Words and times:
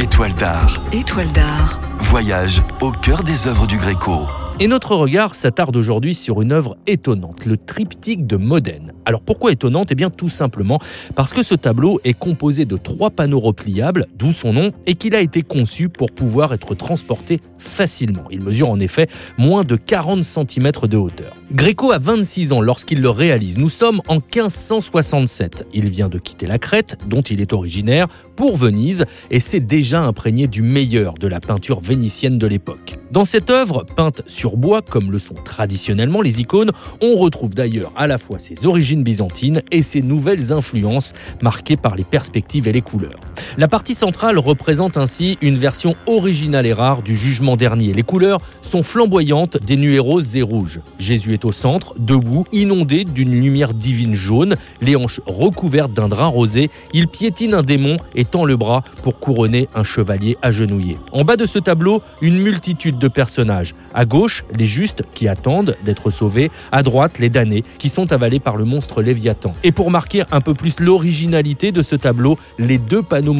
Étoile 0.00 0.32
d'art. 0.32 0.80
Étoile 0.92 1.32
d'art. 1.32 1.80
Voyage 1.96 2.62
au 2.80 2.92
cœur 2.92 3.24
des 3.24 3.48
œuvres 3.48 3.66
du 3.66 3.78
Gréco. 3.78 4.28
Et 4.60 4.66
notre 4.66 4.96
regard 4.96 5.36
s'attarde 5.36 5.76
aujourd'hui 5.76 6.14
sur 6.14 6.42
une 6.42 6.50
œuvre 6.50 6.76
étonnante, 6.88 7.46
le 7.46 7.56
triptyque 7.56 8.26
de 8.26 8.36
Modène. 8.36 8.92
Alors 9.04 9.20
pourquoi 9.20 9.52
étonnante? 9.52 9.92
Eh 9.92 9.94
bien 9.94 10.10
tout 10.10 10.28
simplement 10.28 10.80
parce 11.14 11.32
que 11.32 11.44
ce 11.44 11.54
tableau 11.54 12.00
est 12.02 12.12
composé 12.12 12.64
de 12.64 12.76
trois 12.76 13.10
panneaux 13.10 13.38
repliables, 13.38 14.06
d'où 14.18 14.32
son 14.32 14.52
nom, 14.52 14.72
et 14.84 14.96
qu'il 14.96 15.14
a 15.14 15.20
été 15.20 15.42
conçu 15.42 15.88
pour 15.88 16.10
pouvoir 16.10 16.52
être 16.52 16.74
transporté 16.74 17.40
facilement. 17.56 18.24
Il 18.32 18.42
mesure 18.42 18.68
en 18.68 18.80
effet 18.80 19.06
moins 19.38 19.62
de 19.62 19.76
40 19.76 20.24
cm 20.24 20.72
de 20.88 20.96
hauteur. 20.96 21.34
Gréco 21.52 21.92
a 21.92 21.98
26 21.98 22.52
ans 22.52 22.60
lorsqu'il 22.60 23.00
le 23.00 23.10
réalise. 23.10 23.58
Nous 23.58 23.70
sommes 23.70 24.02
en 24.08 24.16
1567. 24.16 25.66
Il 25.72 25.88
vient 25.88 26.08
de 26.08 26.18
quitter 26.18 26.46
la 26.46 26.58
Crète, 26.58 26.98
dont 27.06 27.22
il 27.22 27.40
est 27.40 27.52
originaire, 27.52 28.08
pour 28.36 28.56
Venise, 28.56 29.06
et 29.30 29.40
s'est 29.40 29.60
déjà 29.60 30.02
imprégné 30.02 30.48
du 30.48 30.62
meilleur 30.62 31.14
de 31.14 31.28
la 31.28 31.40
peinture 31.40 31.80
vénitienne 31.80 32.38
de 32.38 32.46
l'époque. 32.46 32.96
Dans 33.10 33.24
cette 33.24 33.48
œuvre, 33.48 33.86
peinte 33.96 34.20
sur 34.26 34.47
bois 34.56 34.82
comme 34.82 35.10
le 35.10 35.18
sont 35.18 35.34
traditionnellement 35.34 36.22
les 36.22 36.40
icônes, 36.40 36.72
on 37.02 37.16
retrouve 37.16 37.54
d'ailleurs 37.54 37.92
à 37.96 38.06
la 38.06 38.18
fois 38.18 38.38
ses 38.38 38.66
origines 38.66 39.02
byzantines 39.02 39.62
et 39.70 39.82
ses 39.82 40.02
nouvelles 40.02 40.52
influences 40.52 41.12
marquées 41.42 41.76
par 41.76 41.96
les 41.96 42.04
perspectives 42.04 42.68
et 42.68 42.72
les 42.72 42.82
couleurs. 42.82 43.20
La 43.56 43.68
partie 43.68 43.94
centrale 43.94 44.38
représente 44.38 44.96
ainsi 44.96 45.38
une 45.40 45.56
version 45.56 45.96
originale 46.06 46.66
et 46.66 46.72
rare 46.72 47.02
du 47.02 47.16
jugement 47.16 47.56
dernier. 47.56 47.92
Les 47.92 48.02
couleurs 48.02 48.40
sont 48.60 48.82
flamboyantes, 48.82 49.56
dénuées 49.64 49.98
roses 49.98 50.36
et 50.36 50.42
rouges. 50.42 50.80
Jésus 50.98 51.32
est 51.32 51.44
au 51.44 51.52
centre, 51.52 51.94
debout, 51.98 52.44
inondé 52.52 53.04
d'une 53.04 53.40
lumière 53.40 53.74
divine 53.74 54.14
jaune, 54.14 54.56
les 54.80 54.96
hanches 54.96 55.20
recouvertes 55.26 55.92
d'un 55.92 56.08
drap 56.08 56.26
rosé. 56.26 56.70
Il 56.92 57.08
piétine 57.08 57.54
un 57.54 57.62
démon 57.62 57.96
et 58.14 58.24
tend 58.24 58.44
le 58.44 58.56
bras 58.56 58.84
pour 59.02 59.18
couronner 59.18 59.68
un 59.74 59.84
chevalier 59.84 60.36
agenouillé. 60.42 60.98
En 61.12 61.24
bas 61.24 61.36
de 61.36 61.46
ce 61.46 61.58
tableau, 61.58 62.02
une 62.20 62.38
multitude 62.40 62.98
de 62.98 63.08
personnages. 63.08 63.74
À 63.94 64.04
gauche, 64.04 64.44
les 64.56 64.66
justes 64.66 65.02
qui 65.14 65.28
attendent 65.28 65.76
d'être 65.84 66.10
sauvés. 66.10 66.50
À 66.72 66.82
droite, 66.82 67.18
les 67.18 67.30
damnés 67.30 67.64
qui 67.78 67.88
sont 67.88 68.12
avalés 68.12 68.40
par 68.40 68.56
le 68.56 68.64
monstre 68.64 69.02
Léviathan. 69.02 69.52
Et 69.62 69.72
pour 69.72 69.90
marquer 69.90 70.22
un 70.30 70.40
peu 70.40 70.54
plus 70.54 70.80
l'originalité 70.80 71.72
de 71.72 71.82
ce 71.82 71.96
tableau, 71.96 72.38
les 72.58 72.78
deux 72.78 73.02
panneaux 73.02 73.34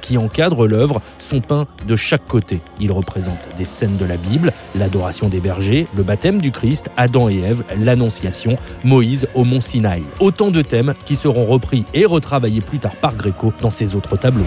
qui 0.00 0.18
encadrent 0.18 0.66
l'œuvre 0.66 1.00
sont 1.18 1.40
peints 1.40 1.66
de 1.86 1.96
chaque 1.96 2.26
côté. 2.26 2.60
Ils 2.80 2.92
représentent 2.92 3.48
des 3.56 3.64
scènes 3.64 3.96
de 3.96 4.04
la 4.04 4.16
Bible, 4.16 4.52
l'adoration 4.74 5.28
des 5.28 5.40
bergers, 5.40 5.86
le 5.96 6.02
baptême 6.02 6.40
du 6.40 6.50
Christ, 6.50 6.86
Adam 6.96 7.28
et 7.28 7.38
Ève, 7.38 7.64
l'Annonciation, 7.78 8.56
Moïse 8.84 9.28
au 9.34 9.44
mont 9.44 9.60
Sinaï. 9.60 10.02
Autant 10.20 10.50
de 10.50 10.62
thèmes 10.62 10.94
qui 11.04 11.16
seront 11.16 11.46
repris 11.46 11.84
et 11.94 12.04
retravaillés 12.04 12.60
plus 12.60 12.78
tard 12.78 12.96
par 12.96 13.14
Gréco 13.14 13.52
dans 13.60 13.70
ses 13.70 13.94
autres 13.94 14.16
tableaux. 14.16 14.46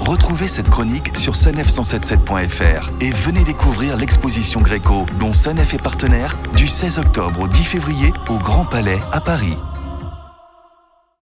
Retrouvez 0.00 0.48
cette 0.48 0.68
chronique 0.68 1.16
sur 1.16 1.34
sanef177.fr 1.34 2.90
et 3.00 3.10
venez 3.10 3.44
découvrir 3.44 3.96
l'exposition 3.96 4.60
Gréco 4.60 5.06
dont 5.20 5.32
Sanef 5.32 5.74
est 5.74 5.82
partenaire 5.82 6.36
du 6.56 6.66
16 6.66 6.98
octobre 6.98 7.40
au 7.40 7.48
10 7.48 7.64
février 7.64 8.12
au 8.28 8.36
Grand 8.36 8.64
Palais 8.64 8.98
à 9.12 9.20
Paris. 9.20 9.56